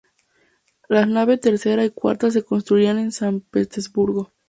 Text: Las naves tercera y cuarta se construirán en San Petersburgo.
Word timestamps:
Las 0.89 1.07
naves 1.07 1.41
tercera 1.41 1.85
y 1.85 1.91
cuarta 1.91 2.31
se 2.31 2.41
construirán 2.43 2.97
en 2.97 3.11
San 3.11 3.39
Petersburgo. 3.41 4.33